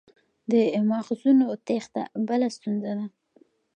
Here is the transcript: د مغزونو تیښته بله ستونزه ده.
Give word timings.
د 0.51 0.53
مغزونو 0.89 1.45
تیښته 1.65 2.03
بله 2.27 2.47
ستونزه 2.55 2.91
ده. 2.97 3.05